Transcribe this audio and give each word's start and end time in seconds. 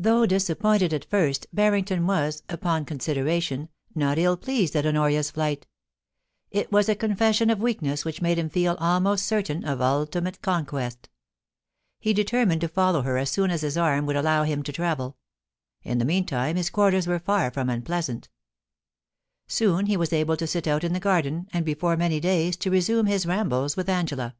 Though 0.00 0.26
disappointed 0.26 0.92
at 0.92 1.04
first, 1.04 1.46
Barrington 1.52 2.04
was, 2.04 2.42
upon 2.48 2.84
con 2.84 2.98
sideration, 2.98 3.68
not 3.94 4.18
ill 4.18 4.36
pleased 4.36 4.74
at 4.74 4.84
Honoria's 4.84 5.30
flight 5.30 5.64
It 6.50 6.72
was 6.72 6.88
a 6.88 6.96
confession 6.96 7.50
of 7.50 7.60
weakness 7.62 8.04
which 8.04 8.20
made 8.20 8.36
him 8.36 8.48
feel 8.50 8.74
almost 8.80 9.26
certain 9.26 9.64
of 9.64 9.80
ultimate 9.80 10.42
conquest 10.42 11.08
He 12.00 12.12
determined 12.12 12.62
to 12.62 12.68
follow 12.68 13.02
her 13.02 13.16
as 13.16 13.30
soon 13.30 13.52
as 13.52 13.60
his 13.60 13.78
arm 13.78 14.06
would 14.06 14.16
allow 14.16 14.42
him 14.42 14.64
to 14.64 14.72
travel 14.72 15.16
In 15.84 15.98
the 15.98 16.04
meantime 16.04 16.56
his 16.56 16.68
quarters 16.68 17.06
were 17.06 17.20
far 17.20 17.52
from 17.52 17.70
unpleasant 17.70 18.28
Soon 19.46 19.86
he 19.86 19.96
was 19.96 20.12
able 20.12 20.36
to 20.38 20.48
sit 20.48 20.66
out 20.66 20.82
in 20.82 20.94
the 20.94 20.98
garden, 20.98 21.48
and 21.52 21.64
before 21.64 21.96
many 21.96 22.18
days 22.18 22.56
to 22.56 22.72
resume 22.72 23.06
his 23.06 23.24
rambles 23.24 23.76
with 23.76 23.88
Angela. 23.88 24.34